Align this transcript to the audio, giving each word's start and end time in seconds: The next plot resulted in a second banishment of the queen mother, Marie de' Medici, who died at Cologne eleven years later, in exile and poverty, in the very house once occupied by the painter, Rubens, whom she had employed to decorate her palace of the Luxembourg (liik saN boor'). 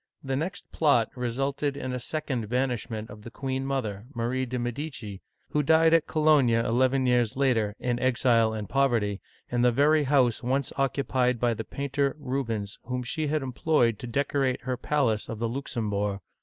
The 0.23 0.35
next 0.35 0.71
plot 0.71 1.11
resulted 1.15 1.77
in 1.77 1.93
a 1.93 1.99
second 1.99 2.49
banishment 2.49 3.11
of 3.11 3.21
the 3.21 3.29
queen 3.29 3.67
mother, 3.67 4.07
Marie 4.15 4.47
de' 4.47 4.57
Medici, 4.57 5.21
who 5.49 5.61
died 5.61 5.93
at 5.93 6.07
Cologne 6.07 6.49
eleven 6.49 7.05
years 7.05 7.35
later, 7.37 7.75
in 7.77 7.99
exile 7.99 8.51
and 8.51 8.67
poverty, 8.67 9.21
in 9.51 9.61
the 9.61 9.71
very 9.71 10.05
house 10.05 10.41
once 10.41 10.73
occupied 10.75 11.39
by 11.39 11.53
the 11.53 11.63
painter, 11.63 12.15
Rubens, 12.17 12.79
whom 12.85 13.03
she 13.03 13.27
had 13.27 13.43
employed 13.43 13.99
to 13.99 14.07
decorate 14.07 14.61
her 14.61 14.75
palace 14.75 15.29
of 15.29 15.37
the 15.37 15.47
Luxembourg 15.47 16.13
(liik 16.15 16.17
saN 16.17 16.19
boor'). 16.19 16.19